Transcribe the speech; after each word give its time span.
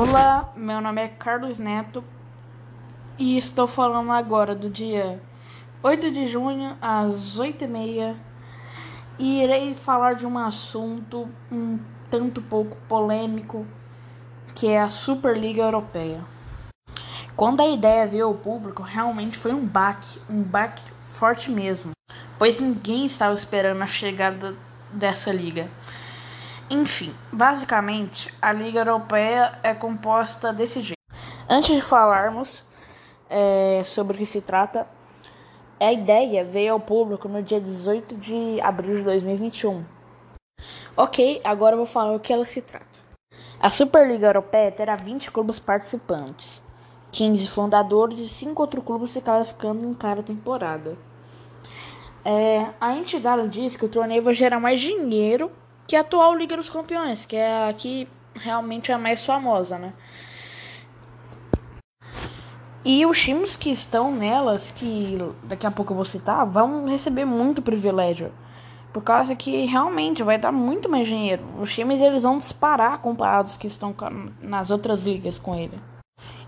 Olá, 0.00 0.52
meu 0.54 0.80
nome 0.80 1.02
é 1.02 1.08
Carlos 1.08 1.58
Neto 1.58 2.04
e 3.18 3.36
estou 3.36 3.66
falando 3.66 4.12
agora 4.12 4.54
do 4.54 4.70
dia 4.70 5.20
8 5.82 6.12
de 6.12 6.28
junho 6.28 6.76
às 6.80 7.36
8h30 7.36 8.14
e 9.18 9.42
irei 9.42 9.74
falar 9.74 10.14
de 10.14 10.24
um 10.24 10.38
assunto 10.38 11.28
um 11.50 11.80
tanto 12.08 12.40
pouco 12.40 12.76
polêmico 12.88 13.66
que 14.54 14.68
é 14.68 14.80
a 14.80 14.88
Superliga 14.88 15.62
Europeia. 15.62 16.24
Quando 17.34 17.60
a 17.60 17.66
ideia 17.66 18.06
veio 18.06 18.26
ao 18.26 18.34
público, 18.34 18.84
realmente 18.84 19.36
foi 19.36 19.52
um 19.52 19.66
baque, 19.66 20.20
um 20.30 20.44
baque 20.44 20.84
forte 21.08 21.50
mesmo, 21.50 21.90
pois 22.38 22.60
ninguém 22.60 23.04
estava 23.04 23.34
esperando 23.34 23.82
a 23.82 23.86
chegada 23.88 24.54
dessa 24.92 25.32
liga. 25.32 25.68
Enfim, 26.70 27.14
basicamente, 27.32 28.32
a 28.42 28.52
Liga 28.52 28.80
Europeia 28.80 29.58
é 29.62 29.72
composta 29.72 30.52
desse 30.52 30.82
jeito. 30.82 30.98
Antes 31.48 31.74
de 31.74 31.80
falarmos 31.80 32.62
é, 33.30 33.80
sobre 33.84 34.14
o 34.14 34.18
que 34.18 34.26
se 34.26 34.42
trata, 34.42 34.86
a 35.80 35.90
ideia 35.90 36.44
veio 36.44 36.74
ao 36.74 36.80
público 36.80 37.26
no 37.26 37.42
dia 37.42 37.58
18 37.58 38.16
de 38.16 38.60
abril 38.60 38.96
de 38.96 39.02
2021. 39.02 39.82
Ok, 40.94 41.40
agora 41.42 41.72
eu 41.72 41.78
vou 41.78 41.86
falar 41.86 42.14
o 42.14 42.20
que 42.20 42.34
ela 42.34 42.44
se 42.44 42.60
trata. 42.60 42.86
A 43.58 43.70
Superliga 43.70 44.26
Europeia 44.26 44.70
terá 44.70 44.94
20 44.94 45.30
clubes 45.30 45.58
participantes, 45.58 46.62
15 47.12 47.48
fundadores 47.48 48.18
e 48.18 48.28
5 48.28 48.60
outros 48.60 48.84
clubes 48.84 49.12
se 49.12 49.22
classificando 49.22 49.86
em 49.86 49.94
cada 49.94 50.22
temporada. 50.22 50.98
É, 52.22 52.66
a 52.78 52.94
entidade 52.94 53.48
diz 53.48 53.74
que 53.74 53.86
o 53.86 53.88
torneio 53.88 54.22
vai 54.22 54.34
gerar 54.34 54.60
mais 54.60 54.78
dinheiro 54.78 55.50
que 55.88 55.96
a 55.96 56.02
atual 56.02 56.36
Liga 56.36 56.54
dos 56.54 56.68
Campeões, 56.68 57.24
que 57.24 57.34
é 57.34 57.66
a 57.66 57.72
que 57.72 58.06
realmente 58.38 58.92
é 58.92 58.94
a 58.94 58.98
mais 58.98 59.24
famosa, 59.24 59.78
né? 59.78 59.94
E 62.84 63.04
os 63.06 63.18
times 63.18 63.56
que 63.56 63.70
estão 63.70 64.14
nelas, 64.14 64.70
que 64.70 65.18
daqui 65.44 65.66
a 65.66 65.70
pouco 65.70 65.92
eu 65.92 65.96
vou 65.96 66.04
citar, 66.04 66.46
vão 66.46 66.86
receber 66.86 67.24
muito 67.24 67.62
privilégio. 67.62 68.32
Por 68.92 69.02
causa 69.02 69.34
que 69.34 69.64
realmente 69.64 70.22
vai 70.22 70.38
dar 70.38 70.52
muito 70.52 70.88
mais 70.88 71.06
dinheiro. 71.06 71.42
Os 71.58 71.74
times 71.74 72.00
eles 72.00 72.22
vão 72.22 72.38
disparar 72.38 72.98
comparados 72.98 73.56
que 73.56 73.66
estão 73.66 73.94
nas 74.40 74.70
outras 74.70 75.02
ligas 75.04 75.38
com 75.38 75.54
ele. 75.54 75.78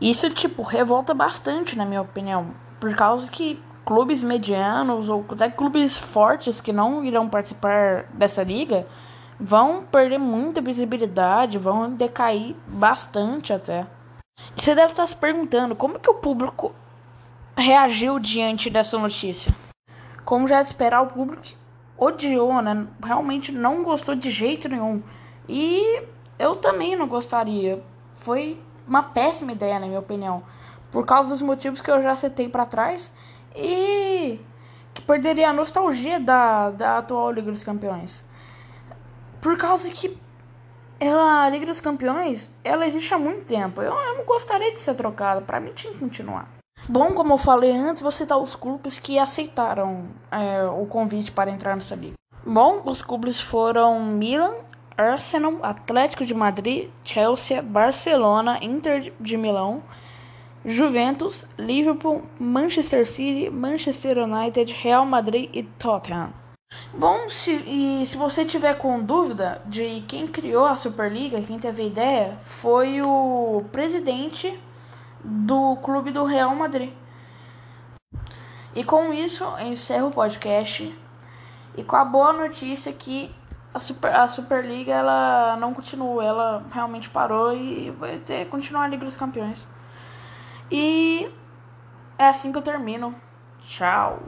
Isso, 0.00 0.28
tipo, 0.30 0.62
revolta 0.62 1.14
bastante, 1.14 1.76
na 1.76 1.84
minha 1.84 2.02
opinião. 2.02 2.54
Por 2.80 2.94
causa 2.94 3.30
que 3.30 3.58
clubes 3.84 4.22
medianos 4.22 5.08
ou 5.08 5.24
até 5.30 5.48
clubes 5.48 5.96
fortes 5.96 6.60
que 6.60 6.72
não 6.72 7.04
irão 7.04 7.28
participar 7.28 8.04
dessa 8.14 8.42
liga 8.42 8.86
vão 9.38 9.84
perder 9.84 10.18
muita 10.18 10.60
visibilidade, 10.60 11.58
vão 11.58 11.90
decair 11.90 12.54
bastante 12.66 13.52
até. 13.52 13.86
E 14.56 14.62
você 14.62 14.74
deve 14.74 14.92
estar 14.92 15.06
se 15.06 15.16
perguntando 15.16 15.76
como 15.76 15.98
que 15.98 16.10
o 16.10 16.14
público 16.14 16.74
reagiu 17.56 18.18
diante 18.18 18.68
dessa 18.68 18.98
notícia. 18.98 19.54
Como 20.24 20.48
já 20.48 20.60
esperar, 20.60 21.02
o 21.02 21.06
público 21.06 21.42
odiou, 21.96 22.60
né? 22.60 22.86
Realmente 23.02 23.52
não 23.52 23.82
gostou 23.82 24.14
de 24.14 24.30
jeito 24.30 24.68
nenhum. 24.68 25.02
E 25.48 26.02
eu 26.38 26.56
também 26.56 26.96
não 26.96 27.06
gostaria. 27.06 27.82
Foi 28.14 28.60
uma 28.86 29.02
péssima 29.02 29.52
ideia, 29.52 29.78
na 29.78 29.86
minha 29.86 30.00
opinião. 30.00 30.42
Por 30.90 31.06
causa 31.06 31.30
dos 31.30 31.42
motivos 31.42 31.80
que 31.80 31.90
eu 31.90 32.02
já 32.02 32.14
citei 32.14 32.48
para 32.48 32.66
trás. 32.66 33.12
E 33.54 34.40
que 34.92 35.02
perderia 35.02 35.50
a 35.50 35.52
nostalgia 35.52 36.18
da, 36.18 36.70
da 36.70 36.98
atual 36.98 37.30
Liga 37.30 37.50
dos 37.50 37.62
Campeões. 37.62 38.25
Por 39.40 39.56
causa 39.56 39.88
que 39.90 40.16
ela, 40.98 41.44
a 41.44 41.50
Liga 41.50 41.66
dos 41.66 41.80
Campeões, 41.80 42.50
ela 42.64 42.86
existe 42.86 43.12
há 43.12 43.18
muito 43.18 43.44
tempo. 43.44 43.82
Eu, 43.82 43.92
eu 43.92 44.16
não 44.16 44.24
gostaria 44.24 44.72
de 44.72 44.80
ser 44.80 44.94
trocada. 44.94 45.40
Para 45.40 45.60
mim 45.60 45.72
tinha 45.74 45.92
que 45.92 45.98
continuar. 45.98 46.48
Bom, 46.88 47.12
como 47.12 47.34
eu 47.34 47.38
falei 47.38 47.72
antes, 47.72 48.02
vou 48.02 48.10
citar 48.10 48.38
os 48.38 48.54
clubes 48.54 48.98
que 48.98 49.18
aceitaram 49.18 50.06
é, 50.30 50.64
o 50.64 50.86
convite 50.86 51.32
para 51.32 51.50
entrar 51.50 51.74
nessa 51.74 51.94
liga. 51.94 52.14
Bom, 52.44 52.82
os 52.86 53.02
clubes 53.02 53.40
foram 53.40 54.00
Milan, 54.04 54.54
Arsenal, 54.96 55.58
Atlético 55.62 56.24
de 56.24 56.32
Madrid, 56.32 56.88
Chelsea, 57.02 57.60
Barcelona, 57.60 58.58
Inter 58.62 59.12
de 59.20 59.36
Milão, 59.36 59.82
Juventus, 60.64 61.46
Liverpool, 61.58 62.22
Manchester 62.38 63.06
City, 63.06 63.50
Manchester 63.50 64.18
United, 64.18 64.72
Real 64.72 65.04
Madrid 65.04 65.50
e 65.52 65.64
Tottenham. 65.64 66.32
Bom, 66.92 67.28
se, 67.28 67.52
e 67.52 68.06
se 68.06 68.16
você 68.16 68.44
tiver 68.44 68.74
com 68.74 69.00
dúvida 69.00 69.62
de 69.66 70.02
quem 70.08 70.26
criou 70.26 70.66
a 70.66 70.76
Superliga, 70.76 71.42
quem 71.42 71.58
teve 71.58 71.82
a 71.82 71.86
ideia, 71.86 72.36
foi 72.40 73.00
o 73.02 73.64
presidente 73.70 74.58
do 75.22 75.76
clube 75.76 76.10
do 76.10 76.24
Real 76.24 76.54
Madrid. 76.54 76.92
E 78.74 78.82
com 78.82 79.12
isso, 79.12 79.44
eu 79.44 79.68
encerro 79.68 80.08
o 80.08 80.12
podcast 80.12 80.94
e 81.76 81.84
com 81.84 81.96
a 81.96 82.04
boa 82.04 82.32
notícia 82.32 82.92
que 82.92 83.34
a, 83.72 83.78
Super, 83.78 84.14
a 84.14 84.26
Superliga 84.26 84.92
ela 84.92 85.56
não 85.58 85.72
continua, 85.72 86.24
ela 86.24 86.64
realmente 86.72 87.08
parou 87.10 87.54
e 87.54 87.90
vai 87.90 88.18
ter, 88.18 88.48
continuar 88.48 88.84
a 88.84 88.88
Liga 88.88 89.04
dos 89.04 89.16
Campeões. 89.16 89.68
E 90.70 91.30
é 92.18 92.28
assim 92.28 92.50
que 92.50 92.58
eu 92.58 92.62
termino. 92.62 93.14
Tchau. 93.60 94.22